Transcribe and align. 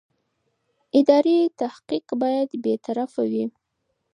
اداري 0.99 1.37
تحقیق 1.61 2.07
باید 2.21 2.49
بېطرفه 2.63 3.21
وي. 3.31 3.45